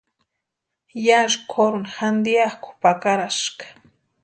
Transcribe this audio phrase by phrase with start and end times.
[1.05, 3.65] Yásï kʼoruni jantiakʼu pakaraska.